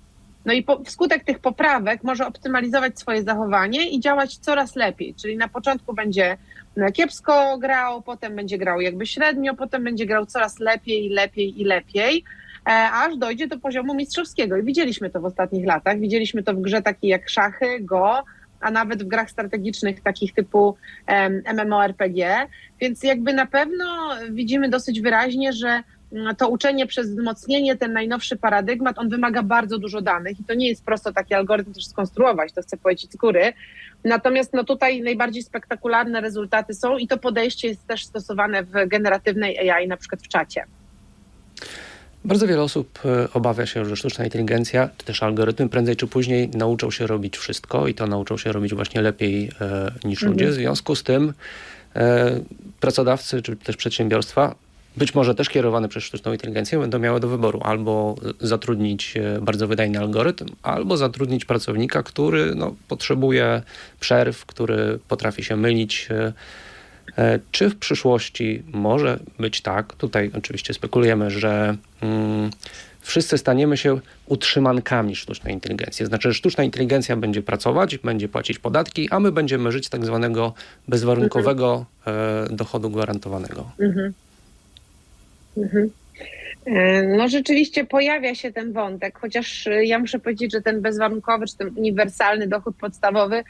[0.45, 5.15] No i po, wskutek tych poprawek może optymalizować swoje zachowanie i działać coraz lepiej.
[5.15, 6.37] Czyli na początku będzie
[6.77, 11.63] no, kiepsko grał, potem będzie grał jakby średnio, potem będzie grał coraz lepiej, lepiej i
[11.63, 12.23] lepiej,
[12.67, 14.57] e, aż dojdzie do poziomu mistrzowskiego.
[14.57, 15.99] I widzieliśmy to w ostatnich latach.
[15.99, 18.23] Widzieliśmy to w grze takiej jak szachy, go,
[18.61, 20.77] a nawet w grach strategicznych takich typu
[21.53, 22.47] MMORPG.
[22.79, 25.83] Więc jakby na pewno widzimy dosyć wyraźnie, że
[26.37, 30.67] to uczenie przez wzmocnienie, ten najnowszy paradygmat, on wymaga bardzo dużo danych i to nie
[30.67, 33.53] jest prosto taki algorytm też skonstruować, to chcę powiedzieć z góry.
[34.03, 39.69] Natomiast no tutaj najbardziej spektakularne rezultaty są i to podejście jest też stosowane w generatywnej
[39.69, 40.65] AI, na przykład w czacie.
[42.25, 46.49] Bardzo wiele osób e, obawia się, że sztuczna inteligencja, czy też algorytmy prędzej czy później
[46.49, 50.31] nauczą się robić wszystko i to nauczą się robić właśnie lepiej e, niż mhm.
[50.31, 50.47] ludzie.
[50.47, 51.33] W związku z tym
[51.95, 52.39] e,
[52.79, 54.55] pracodawcy czy też przedsiębiorstwa
[54.97, 59.67] być może też kierowane przez sztuczną inteligencję, będą miały do wyboru albo zatrudnić e, bardzo
[59.67, 63.61] wydajny algorytm, albo zatrudnić pracownika, który no, potrzebuje
[63.99, 66.07] przerw, który potrafi się mylić.
[66.11, 66.33] E,
[67.17, 72.49] e, czy w przyszłości może być tak, tutaj oczywiście spekulujemy, że mm,
[73.01, 76.05] wszyscy staniemy się utrzymankami sztucznej inteligencji.
[76.05, 80.53] Znaczy, że sztuczna inteligencja będzie pracować, będzie płacić podatki, a my będziemy żyć tak zwanego
[80.87, 82.55] bezwarunkowego mhm.
[82.55, 83.71] dochodu gwarantowanego.
[83.79, 84.13] Mhm.
[85.57, 85.89] Mhm.
[86.65, 91.45] E, no rzeczywiście pojawia się ten wątek, chociaż e, ja muszę powiedzieć, że ten bezwarunkowy
[91.47, 93.43] czy ten uniwersalny dochód podstawowy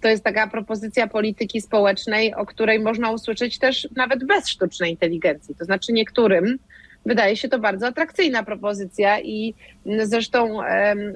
[0.00, 5.54] to jest taka propozycja polityki społecznej, o której można usłyszeć też nawet bez sztucznej inteligencji.
[5.54, 6.58] To znaczy niektórym
[7.06, 9.54] wydaje się to bardzo atrakcyjna propozycja i
[10.02, 10.58] zresztą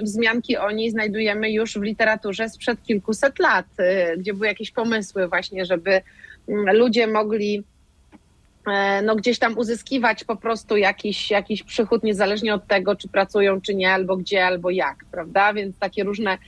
[0.03, 5.29] wzmianki o niej znajdujemy już w literaturze sprzed kilkuset lat, e, gdzie były jakieś pomysły
[5.29, 6.01] właśnie, żeby
[6.49, 7.65] mm, ludzie mogli
[9.03, 13.75] no gdzieś tam uzyskiwać po prostu jakiś, jakiś przychód, niezależnie od tego, czy pracują, czy
[13.75, 15.53] nie, albo gdzie, albo jak, prawda?
[15.53, 16.39] Więc takie różne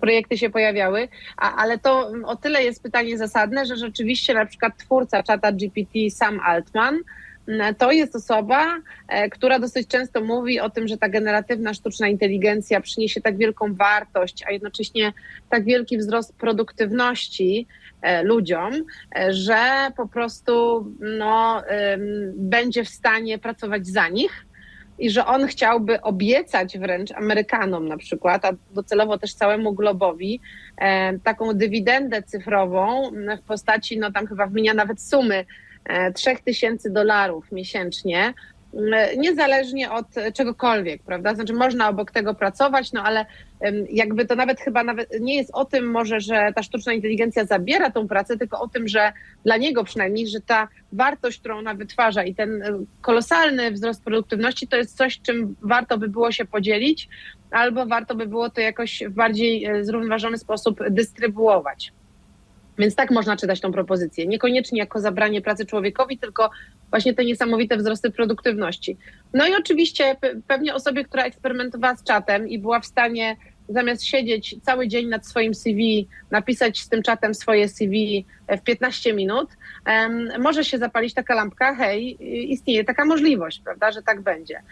[0.00, 4.76] projekty się pojawiały, a, ale to o tyle jest pytanie zasadne, że rzeczywiście na przykład
[4.76, 6.98] twórca czata GPT, Sam Altman,
[7.78, 8.76] to jest osoba,
[9.08, 13.74] e, która dosyć często mówi o tym, że ta generatywna sztuczna inteligencja przyniesie tak wielką
[13.74, 15.12] wartość, a jednocześnie
[15.50, 17.85] tak wielki wzrost produktywności, E,
[18.22, 18.72] ludziom,
[19.16, 21.62] e, że po prostu no,
[22.34, 24.46] będzie w stanie pracować za nich
[24.98, 30.40] i że on chciałby obiecać wręcz Amerykanom na przykład, a docelowo też całemu globowi,
[30.76, 35.44] e, taką dywidendę cyfrową w postaci, no tam chyba wymienia nawet sumy
[36.14, 38.34] 3000 dolarów miesięcznie,
[39.16, 41.34] niezależnie od czegokolwiek, prawda?
[41.34, 43.26] Znaczy można obok tego pracować, no ale
[43.90, 47.90] jakby to nawet chyba nawet nie jest o tym może, że ta sztuczna inteligencja zabiera
[47.90, 49.12] tą pracę, tylko o tym, że
[49.44, 52.62] dla niego przynajmniej, że ta wartość, którą ona wytwarza i ten
[53.00, 57.08] kolosalny wzrost produktywności to jest coś, czym warto by było się podzielić,
[57.50, 61.92] albo warto by było to jakoś w bardziej e, zrównoważony sposób dystrybuować.
[62.78, 64.26] Więc tak można czytać tą propozycję.
[64.26, 66.50] Niekoniecznie jako zabranie pracy człowiekowi, tylko
[66.90, 68.96] właśnie te niesamowite wzrosty produktywności.
[69.34, 73.36] No i oczywiście pewnie osobie, która eksperymentowała z czatem i była w stanie
[73.68, 79.14] zamiast siedzieć cały dzień nad swoim CV, napisać z tym czatem swoje CV w 15
[79.14, 79.50] minut,
[80.38, 82.16] może się zapalić taka lampka, hej,
[82.52, 84.62] istnieje taka możliwość, prawda, że tak będzie.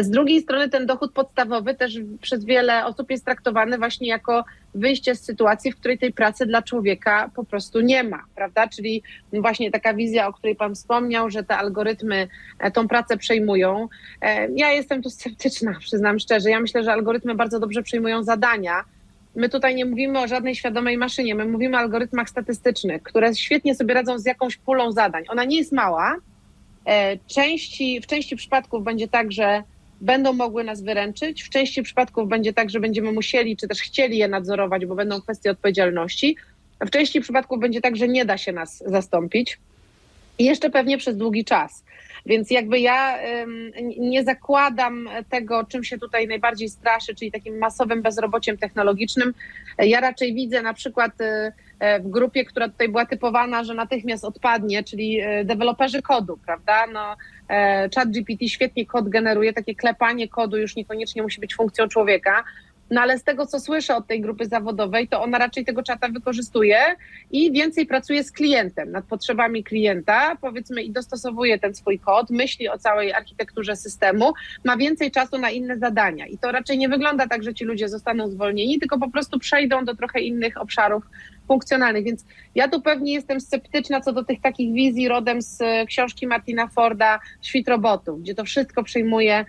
[0.00, 5.14] Z drugiej strony ten dochód podstawowy też przez wiele osób jest traktowany właśnie jako wyjście
[5.14, 8.68] z sytuacji, w której tej pracy dla człowieka po prostu nie ma, prawda?
[8.68, 13.88] Czyli właśnie taka wizja, o której Pan wspomniał, że te algorytmy e, tą pracę przejmują.
[14.22, 16.50] E, ja jestem tu sceptyczna, przyznam szczerze.
[16.50, 18.84] Ja myślę, że algorytmy bardzo dobrze przejmują zadania.
[19.34, 23.74] My tutaj nie mówimy o żadnej świadomej maszynie, my mówimy o algorytmach statystycznych, które świetnie
[23.74, 25.24] sobie radzą z jakąś pulą zadań.
[25.28, 26.16] Ona nie jest mała,
[27.26, 29.62] części, w części przypadków będzie tak, że
[30.00, 34.18] będą mogły nas wyręczyć, w części przypadków będzie tak, że będziemy musieli czy też chcieli
[34.18, 36.36] je nadzorować, bo będą kwestie odpowiedzialności,
[36.80, 39.58] w części przypadków będzie tak, że nie da się nas zastąpić
[40.38, 41.84] i jeszcze pewnie przez długi czas.
[42.26, 43.18] Więc jakby ja
[43.98, 49.34] nie zakładam tego, czym się tutaj najbardziej straszy, czyli takim masowym bezrobociem technologicznym.
[49.78, 54.24] Ja raczej widzę na przykład y, E, w grupie, która tutaj była typowana, że natychmiast
[54.24, 56.86] odpadnie, czyli e, deweloperzy kodu, prawda?
[56.92, 57.16] No,
[57.48, 62.44] e, chat GPT świetnie kod generuje, takie klepanie kodu już niekoniecznie musi być funkcją człowieka,
[62.90, 66.08] no ale z tego, co słyszę od tej grupy zawodowej, to ona raczej tego czata
[66.08, 66.78] wykorzystuje
[67.30, 72.68] i więcej pracuje z klientem, nad potrzebami klienta, powiedzmy, i dostosowuje ten swój kod, myśli
[72.68, 74.32] o całej architekturze systemu,
[74.64, 76.26] ma więcej czasu na inne zadania.
[76.26, 79.84] I to raczej nie wygląda tak, że ci ludzie zostaną zwolnieni, tylko po prostu przejdą
[79.84, 81.04] do trochę innych obszarów
[81.48, 82.04] funkcjonalnych.
[82.04, 86.66] Więc ja tu pewnie jestem sceptyczna co do tych takich wizji rodem z książki Martina
[86.66, 89.44] Forda Świt robotów, gdzie to wszystko przejmuje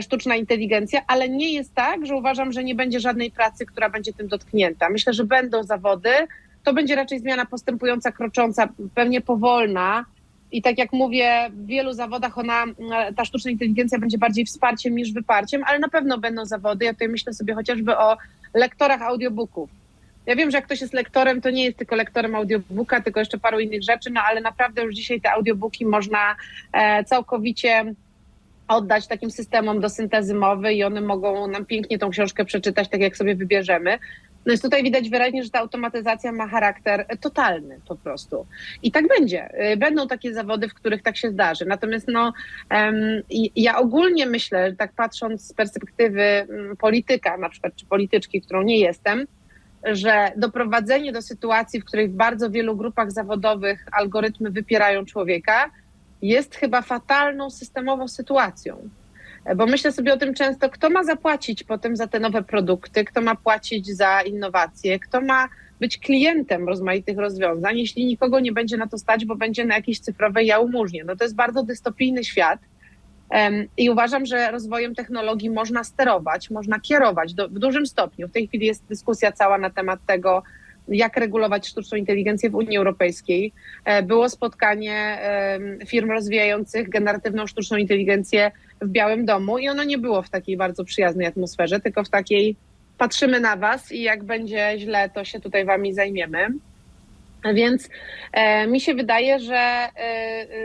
[0.00, 4.12] sztuczna inteligencja, ale nie jest tak, że uważam, że nie będzie żadnej pracy, która będzie
[4.12, 4.90] tym dotknięta.
[4.90, 6.10] Myślę, że będą zawody.
[6.64, 10.04] To będzie raczej zmiana postępująca, krocząca, pewnie powolna.
[10.52, 14.96] I tak jak mówię, w wielu zawodach ona, e, ta sztuczna inteligencja będzie bardziej wsparciem
[14.96, 16.84] niż wyparciem, ale na pewno będą zawody.
[16.84, 18.16] Ja tutaj myślę sobie chociażby o
[18.54, 19.70] lektorach audiobooków.
[20.26, 23.38] Ja wiem, że jak ktoś jest lektorem, to nie jest tylko lektorem audiobooka, tylko jeszcze
[23.38, 26.36] paru innych rzeczy, no ale naprawdę już dzisiaj te audiobooki można
[26.72, 27.94] e, całkowicie
[28.70, 33.00] oddać takim systemom do syntezy mowy i one mogą nam pięknie tą książkę przeczytać, tak
[33.00, 33.98] jak sobie wybierzemy.
[34.46, 38.46] No jest tutaj widać wyraźnie, że ta automatyzacja ma charakter totalny po prostu.
[38.82, 39.72] I tak będzie.
[39.72, 41.64] Y, będą takie zawody, w których tak się zdarzy.
[41.64, 42.32] Natomiast no,
[43.56, 48.78] ja ogólnie myślę, tak patrząc z perspektywy mm, polityka na przykład, czy polityczki, którą nie
[48.78, 49.26] jestem,
[49.84, 55.70] że doprowadzenie do sytuacji, w której w bardzo wielu grupach zawodowych algorytmy wypierają człowieka,
[56.22, 58.88] jest chyba fatalną systemową sytuacją.
[59.56, 63.20] Bo myślę sobie o tym często, kto ma zapłacić potem za te nowe produkty, kto
[63.20, 65.48] ma płacić za innowacje, kto ma
[65.80, 70.00] być klientem rozmaitych rozwiązań, jeśli nikogo nie będzie na to stać, bo będzie na jakiejś
[70.00, 71.04] cyfrowej jałmużnie.
[71.04, 72.60] No to jest bardzo dystopijny świat.
[73.76, 78.28] I uważam, że rozwojem technologii można sterować, można kierować do, w dużym stopniu.
[78.28, 80.42] W tej chwili jest dyskusja cała na temat tego,
[80.90, 83.52] jak regulować sztuczną inteligencję w Unii Europejskiej.
[83.84, 85.18] E, było spotkanie
[85.86, 88.50] firm rozwijających generatywną sztuczną inteligencję
[88.80, 92.56] w Białym Domu i ono nie było w takiej bardzo przyjaznej atmosferze, tylko w takiej
[92.98, 96.48] patrzymy na was i jak będzie źle, to się tutaj wami zajmiemy.
[97.54, 97.88] Więc
[98.32, 99.88] e, mi się wydaje, że e,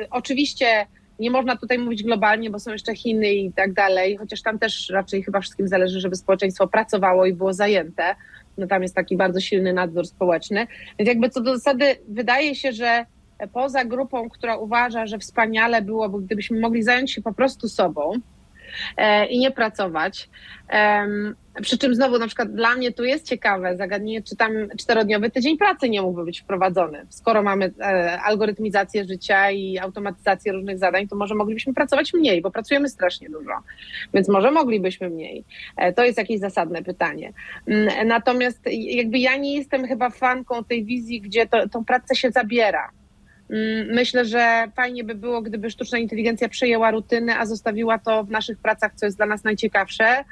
[0.10, 0.86] oczywiście
[1.19, 4.89] nie można tutaj mówić globalnie, bo są jeszcze Chiny i tak dalej, chociaż tam też
[4.89, 8.15] raczej chyba wszystkim zależy, żeby społeczeństwo pracowało i było zajęte
[8.58, 10.67] no tam jest taki bardzo silny nadzór społeczny.
[10.99, 13.06] Więc jakby co do zasady wydaje się, że
[13.54, 18.12] poza grupą, która uważa, że wspaniale byłoby, gdybyśmy mogli zająć się po prostu sobą,
[19.30, 20.30] i nie pracować.
[21.62, 25.58] Przy czym znowu na przykład dla mnie tu jest ciekawe zagadnienie, czy tam czterodniowy tydzień
[25.58, 27.06] pracy nie mógłby być wprowadzony.
[27.10, 32.52] Skoro mamy e, algorytmizację życia i automatyzację różnych zadań, to może moglibyśmy pracować mniej, bo
[32.52, 33.52] pracujemy strasznie dużo.
[34.14, 35.44] Więc może moglibyśmy mniej.
[35.78, 37.34] E, to jest jakieś zasadne pytanie.
[37.68, 42.32] Mm, natomiast jakby ja nie jestem chyba fanką tej wizji, gdzie to, tą pracę się
[42.32, 42.92] zabiera.
[43.50, 48.32] Mm, myślę, że fajnie by było, gdyby sztuczna inteligencja przejęła rutyny, a zostawiła to w
[48.32, 50.24] naszych pracach, co jest dla nas najciekawsze.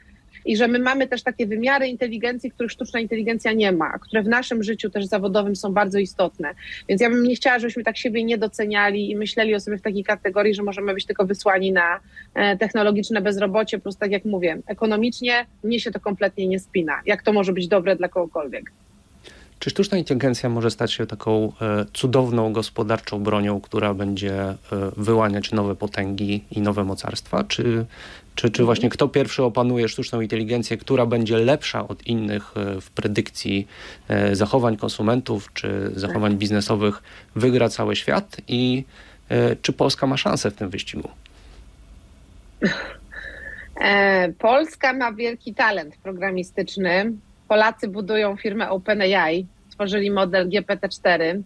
[0.45, 4.27] I że my mamy też takie wymiary inteligencji, których sztuczna inteligencja nie ma, które w
[4.27, 6.53] naszym życiu też zawodowym są bardzo istotne.
[6.89, 9.81] Więc ja bym nie chciała, żebyśmy tak siebie nie doceniali i myśleli o sobie w
[9.81, 11.99] takiej kategorii, że możemy być tylko wysłani na
[12.33, 13.79] e, technologiczne bezrobocie.
[13.79, 17.01] Prostu tak jak mówię, ekonomicznie mnie się to kompletnie nie spina.
[17.05, 18.71] Jak to może być dobre dla kogokolwiek?
[19.63, 24.55] Czy sztuczna inteligencja może stać się taką e, cudowną gospodarczą bronią, która będzie e,
[24.97, 27.43] wyłaniać nowe potęgi i nowe mocarstwa?
[27.43, 27.85] Czy,
[28.35, 32.91] czy, czy właśnie kto pierwszy opanuje sztuczną inteligencję, która będzie lepsza od innych e, w
[32.91, 33.67] predykcji
[34.31, 37.03] zachowań konsumentów czy zachowań biznesowych,
[37.35, 38.37] wygra cały świat?
[38.47, 38.83] I
[39.61, 41.09] czy Polska ma szansę w tym wyścigu?
[44.39, 47.13] Polska ma wielki talent programistyczny.
[47.47, 51.41] Polacy budują firmę OpenAI, stworzyli model GPT-4.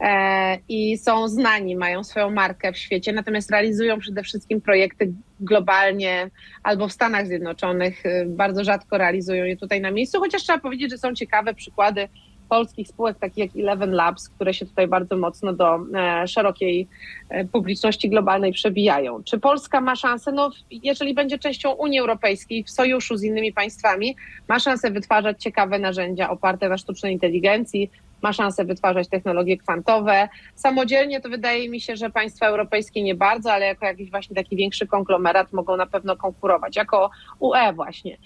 [0.00, 6.30] e, i są znani, mają swoją markę w świecie, natomiast realizują przede wszystkim projekty globalnie
[6.62, 8.06] albo w Stanach Zjednoczonych.
[8.06, 12.08] E, bardzo rzadko realizują je tutaj na miejscu, chociaż trzeba powiedzieć, że są ciekawe przykłady
[12.48, 16.88] polskich spółek, takich jak Eleven Labs, które się tutaj bardzo mocno do e, szerokiej
[17.28, 19.22] e, publiczności globalnej przebijają.
[19.24, 20.32] Czy Polska ma szansę?
[20.32, 24.16] No, jeżeli będzie częścią Unii Europejskiej, w sojuszu z innymi państwami,
[24.48, 27.90] ma szansę wytwarzać ciekawe narzędzia oparte na sztucznej inteligencji,
[28.22, 30.28] ma szansę wytwarzać technologie kwantowe.
[30.54, 34.56] Samodzielnie to wydaje mi się, że państwa europejskie nie bardzo, ale jako jakiś właśnie taki
[34.56, 38.16] większy konglomerat mogą na pewno konkurować, jako UE właśnie.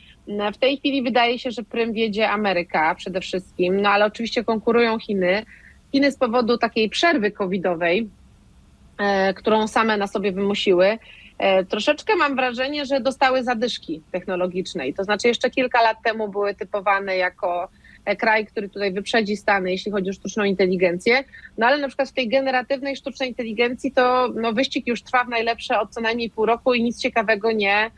[0.54, 4.98] W tej chwili wydaje się, że prym wiedzie Ameryka przede wszystkim, no ale oczywiście konkurują
[4.98, 5.44] Chiny.
[5.92, 8.08] Chiny z powodu takiej przerwy covidowej,
[8.98, 10.98] e, którą same na sobie wymusiły,
[11.38, 14.94] e, troszeczkę mam wrażenie, że dostały zadyszki technologicznej.
[14.94, 17.68] To znaczy jeszcze kilka lat temu były typowane jako
[18.18, 21.24] kraj, który tutaj wyprzedzi Stany, jeśli chodzi o sztuczną inteligencję.
[21.58, 25.28] No ale na przykład w tej generatywnej sztucznej inteligencji to no, wyścig już trwa w
[25.28, 27.90] najlepsze od co najmniej pół roku i nic ciekawego nie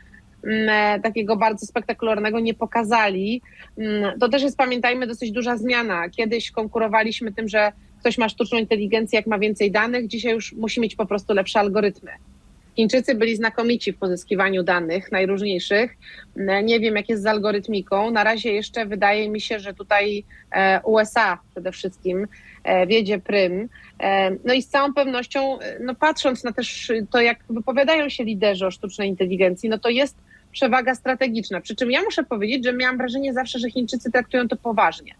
[0.43, 3.41] mm, e, takiego bardzo spektakularnego nie pokazali.
[3.77, 6.09] Mm, to też jest, pamiętajmy, dosyć duża zmiana.
[6.09, 10.81] Kiedyś konkurowaliśmy tym, że ktoś ma sztuczną inteligencję, jak ma więcej danych, dzisiaj już musi
[10.81, 12.11] mieć po prostu lepsze algorytmy.
[12.75, 15.97] Chińczycy byli znakomici w pozyskiwaniu danych najróżniejszych.
[16.63, 18.11] Nie wiem, jak jest z algorytmiką.
[18.11, 22.27] Na razie jeszcze wydaje mi się, że tutaj e, USA przede wszystkim
[22.63, 23.69] e, wiedzie prym.
[23.99, 28.65] E, no i z całą pewnością, no patrząc na też to, jak wypowiadają się liderzy
[28.65, 30.17] o sztucznej inteligencji, no to jest
[30.51, 31.61] przewaga strategiczna.
[31.61, 35.13] Przy czym ja muszę powiedzieć, że miałam wrażenie zawsze, że Chińczycy traktują to poważnie.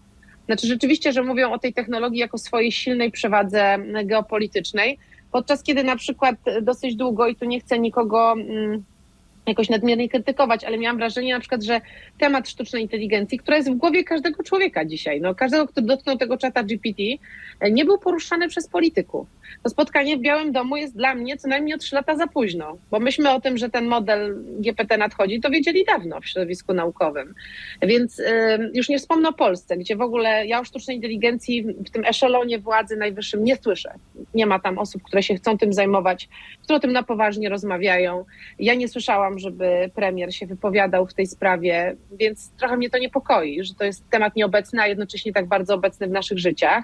[0.45, 4.99] Znaczy rzeczywiście, że mówią o tej technologii jako swojej silnej przewadze geopolitycznej,
[5.33, 8.83] Podczas kiedy na przykład dosyć długo, i tu nie chcę nikogo mm,
[9.47, 11.81] jakoś nadmiernie krytykować, ale miałam wrażenie na przykład, że
[12.17, 16.37] temat sztucznej inteligencji, która jest w głowie każdego człowieka dzisiaj, no każdego, kto dotknął tego
[16.37, 17.03] czata GPT,
[17.71, 19.27] nie był poruszany przez polityków
[19.63, 22.77] to spotkanie w Białym Domu jest dla mnie co najmniej o trzy lata za późno,
[22.91, 27.33] bo myśmy o tym, że ten model GPT nadchodzi, to wiedzieli dawno w środowisku naukowym.
[27.81, 28.21] Więc
[28.73, 32.59] już nie wspomnę o Polsce, gdzie w ogóle ja o sztucznej inteligencji w tym eszelonie
[32.59, 33.93] władzy najwyższym nie słyszę.
[34.33, 36.29] Nie ma tam osób, które się chcą tym zajmować,
[36.63, 38.25] które o tym na poważnie rozmawiają.
[38.59, 43.63] Ja nie słyszałam, żeby premier się wypowiadał w tej sprawie, więc trochę mnie to niepokoi,
[43.63, 46.83] że to jest temat nieobecny, a jednocześnie tak bardzo obecny w naszych życiach.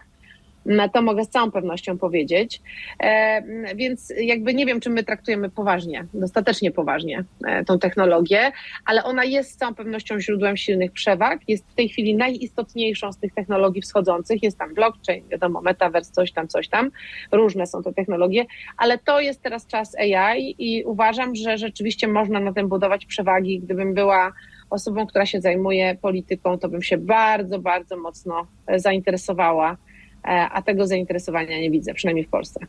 [0.93, 2.62] To mogę z całą pewnością powiedzieć.
[3.00, 3.43] E,
[3.76, 8.52] więc jakby nie wiem, czy my traktujemy poważnie, dostatecznie poważnie e, tą technologię,
[8.86, 11.39] ale ona jest z całą pewnością źródłem silnych przewag.
[11.48, 14.43] Jest w tej chwili najistotniejszą z tych technologii wschodzących.
[14.43, 16.91] Jest tam blockchain, wiadomo, metaverse, coś tam, coś tam.
[17.32, 18.45] Różne są te technologie,
[18.78, 23.60] ale to jest teraz czas AI i uważam, że rzeczywiście można na tym budować przewagi.
[23.60, 24.32] Gdybym była
[24.69, 29.78] osobą, która się zajmuje polityką, to bym się bardzo, bardzo mocno zainteresowała
[30.23, 32.60] a tego zainteresowania nie widzę, przynajmniej w Polsce.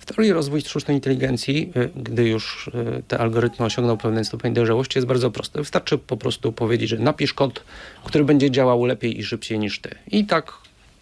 [0.00, 4.98] W teorii rozwój sztucznej inteligencji, y, gdy już y, te algorytmy osiągną pewien stopień dojrzałości,
[4.98, 5.58] jest bardzo prosty.
[5.58, 7.64] Wystarczy po prostu powiedzieć, że napisz kod,
[8.04, 9.90] który będzie działał lepiej i szybciej niż ty.
[10.10, 10.52] I tak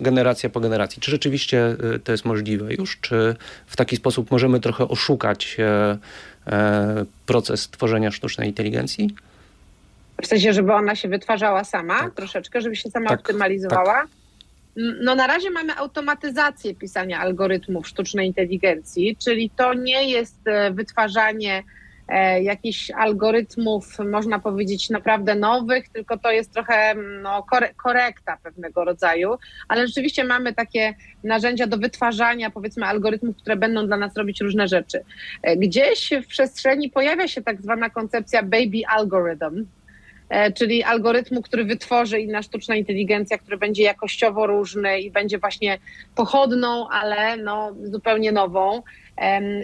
[0.01, 1.03] generacja po generacji.
[1.03, 3.01] Czy rzeczywiście y, to jest możliwe już?
[3.01, 5.99] Czy w taki sposób możemy trochę oszukać e,
[6.47, 9.15] e, proces tworzenia sztucznej inteligencji?
[10.23, 12.15] W sensie, żeby ona się wytwarzała sama tak.
[12.15, 13.95] troszeczkę, żeby się sama tak, optymalizowała?
[13.95, 14.18] Tak.
[14.79, 21.63] No na razie mamy automatyzację pisania algorytmów sztucznej inteligencji, czyli to nie jest e, wytwarzanie
[22.09, 29.39] e, jakichś algorytmów, można powiedzieć, naprawdę nowych, tylko to jest trochę no, korekta pewnego rodzaju,
[29.69, 34.69] ale rzeczywiście mamy takie narzędzia do wytwarzania, powiedzmy, algorytmów, które będą dla nas robić różne
[34.69, 35.05] rzeczy.
[35.43, 39.78] E, gdzieś w przestrzeni pojawia się tak zwana koncepcja baby algorithm, E,
[40.55, 45.79] czyli algorytmu, który wytworzy inna sztuczna inteligencja, który będzie jakościowo różny i będzie właśnie
[46.15, 48.83] pochodną, ale no, zupełnie nową.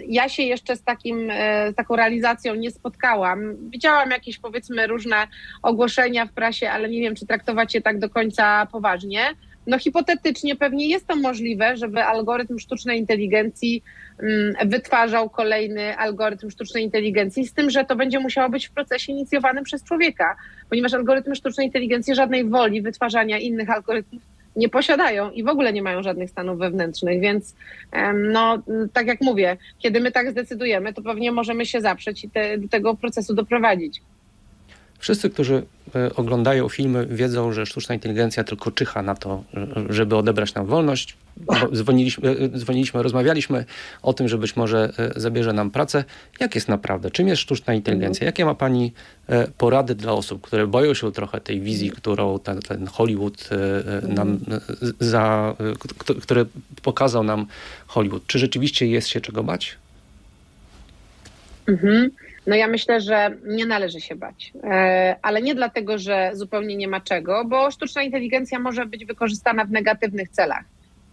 [0.07, 3.55] Ja się jeszcze z, takim, e, z taką realizacją nie spotkałam.
[3.69, 5.27] Widziałam jakieś powiedzmy różne
[5.63, 9.19] ogłoszenia w prasie, ale nie wiem, czy traktować je tak do końca poważnie.
[9.67, 13.83] No hipotetycznie pewnie jest to możliwe, żeby algorytm sztucznej inteligencji
[14.19, 19.11] mm, wytwarzał kolejny algorytm sztucznej inteligencji, z tym, że to będzie musiało być w procesie
[19.11, 20.35] inicjowanym przez człowieka,
[20.69, 24.21] ponieważ algorytmy sztucznej inteligencji żadnej woli wytwarzania innych algorytmów
[24.55, 27.55] nie posiadają i w ogóle nie mają żadnych stanów wewnętrznych, więc
[28.13, 32.57] no, tak jak mówię, kiedy my tak zdecydujemy, to pewnie możemy się zaprzeć i te,
[32.57, 34.01] do tego procesu doprowadzić.
[35.05, 35.63] Wszyscy, którzy
[36.15, 39.43] oglądają filmy, wiedzą, że sztuczna inteligencja tylko czyha na to,
[39.89, 41.17] żeby odebrać nam wolność.
[41.73, 43.65] dzwoniliśmy, dzwoniliśmy, rozmawialiśmy
[44.01, 46.03] o tym, że być może zabierze nam pracę.
[46.39, 47.11] Jak jest naprawdę?
[47.11, 48.25] Czym jest sztuczna inteligencja?
[48.25, 48.93] Jakie ma Pani
[49.57, 53.49] porady dla osób, które boją się trochę tej wizji, którą ten, ten Hollywood
[54.07, 54.39] nam
[54.99, 55.55] za,
[56.21, 56.45] który
[56.81, 57.45] pokazał nam
[57.87, 58.27] Hollywood?
[58.27, 59.75] Czy rzeczywiście jest się czego bać?
[61.67, 62.09] Mhm.
[62.47, 66.87] No ja myślę, że nie należy się bać, e, ale nie dlatego, że zupełnie nie
[66.87, 70.63] ma czego, bo sztuczna inteligencja może być wykorzystana w negatywnych celach.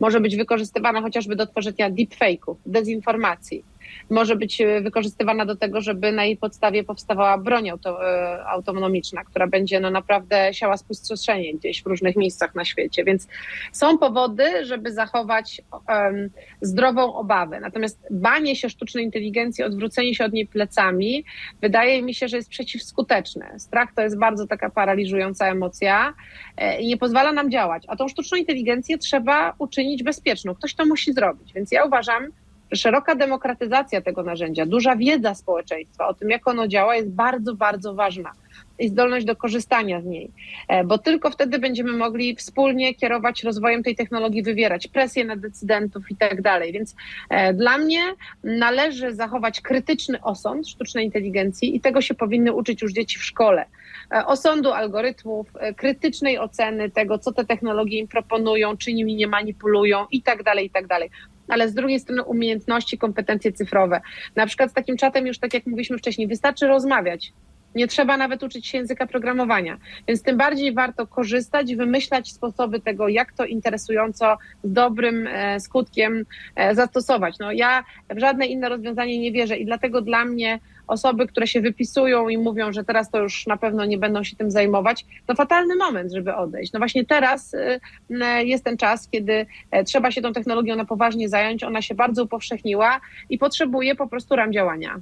[0.00, 3.64] Może być wykorzystywana chociażby do tworzenia deepfake'ów, dezinformacji
[4.10, 9.24] może być e, wykorzystywana do tego, żeby na jej podstawie powstawała broń auto, e, autonomiczna,
[9.24, 13.04] która będzie no naprawdę siała spustoszenie gdzieś w różnych miejscach na świecie.
[13.04, 13.28] Więc
[13.72, 16.30] są powody, żeby zachować um,
[16.60, 17.60] zdrową obawę.
[17.60, 21.24] Natomiast banie się sztucznej inteligencji, odwrócenie się od niej plecami,
[21.60, 23.58] wydaje mi się, że jest przeciwskuteczne.
[23.58, 26.14] Strach to jest bardzo taka paraliżująca emocja
[26.56, 27.82] e, i nie pozwala nam działać.
[27.88, 30.54] A tą sztuczną inteligencję trzeba uczynić bezpieczną.
[30.54, 31.52] Ktoś to musi zrobić.
[31.52, 32.28] Więc ja uważam,
[32.74, 37.94] szeroka demokratyzacja tego narzędzia, duża wiedza społeczeństwa o tym, jak ono działa, jest bardzo, bardzo
[37.94, 38.32] ważna
[38.78, 40.30] i zdolność do korzystania z niej,
[40.68, 46.10] e, bo tylko wtedy będziemy mogli wspólnie kierować rozwojem tej technologii, wywierać presję na decydentów
[46.10, 46.72] i tak dalej.
[46.72, 46.94] Więc
[47.30, 48.02] e, dla mnie
[48.44, 53.64] należy zachować krytyczny osąd sztucznej inteligencji i tego się powinny uczyć już dzieci w szkole.
[54.12, 60.06] E, osądu algorytmów, krytycznej oceny tego, co te technologie im proponują, czy nimi nie manipulują
[60.10, 61.10] i tak dalej, i tak dalej
[61.52, 64.00] ale z drugiej strony umiejętności, kompetencje cyfrowe.
[64.36, 67.32] Na przykład z takim czatem już, tak jak mówiliśmy wcześniej, wystarczy rozmawiać.
[67.74, 73.08] Nie trzeba nawet uczyć się języka programowania, więc tym bardziej warto korzystać, wymyślać sposoby tego,
[73.08, 76.24] jak to interesująco, z dobrym e, skutkiem
[76.56, 77.38] e, zastosować.
[77.38, 81.60] No, ja w żadne inne rozwiązanie nie wierzę i dlatego dla mnie osoby, które się
[81.60, 85.34] wypisują i mówią, że teraz to już na pewno nie będą się tym zajmować, to
[85.34, 86.72] fatalny moment, żeby odejść.
[86.72, 90.84] No właśnie teraz y, y, jest ten czas, kiedy e, trzeba się tą technologią na
[90.84, 91.64] poważnie zająć.
[91.64, 93.00] Ona się bardzo upowszechniła
[93.30, 95.00] i potrzebuje po prostu ram działania.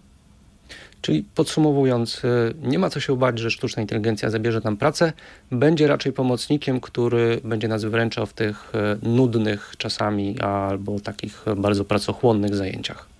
[1.03, 5.13] Czyli podsumowując, y, nie ma co się bać, że sztuczna inteligencja zabierze nam pracę.
[5.51, 8.73] Będzie raczej pomocnikiem, który będzie nas wyręczał w tych
[9.03, 13.11] nudnych czasami albo takich bardzo pracochłonnych zajęciach.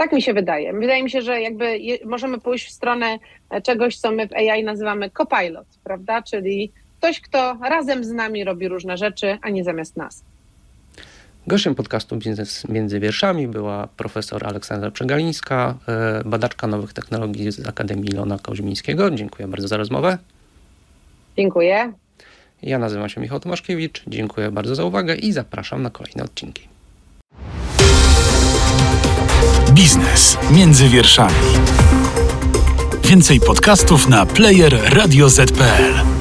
[0.00, 0.72] Tak mi się wydaje.
[0.72, 3.18] Wydaje mi się, że jakby możemy pójść w stronę
[3.50, 6.22] e, czegoś, co my w AI nazywamy copilot, prawda?
[6.22, 10.24] Czyli ktoś, kto razem z nami robi różne rzeczy, a nie zamiast nas.
[11.46, 18.10] Gościem podcastu Biznes między wierszami była profesor Aleksandra Przegalińska, e, badaczka nowych technologii z Akademii
[18.10, 19.10] Ilona Koźmińskiego.
[19.10, 20.18] Dziękuję bardzo za rozmowę.
[21.36, 21.92] Dziękuję.
[22.62, 24.02] Ja nazywam się Michał Tomaszkiewicz.
[24.06, 26.68] Dziękuję bardzo za uwagę i zapraszam na kolejne odcinki.
[29.72, 31.34] Biznes między wierszami.
[33.04, 36.19] Więcej podcastów na player radioz.pl.